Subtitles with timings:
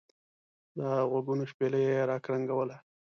[0.77, 2.77] دغوږونو شپېلۍ را کرنګوله.